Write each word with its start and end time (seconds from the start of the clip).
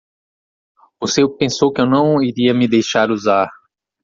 Você 0.99 1.21
pensou 1.37 1.71
que 1.71 1.79
eu 1.79 1.85
não 1.85 2.23
iria 2.23 2.55
me 2.55 2.67
deixar 2.67 3.11
usar 3.11 3.51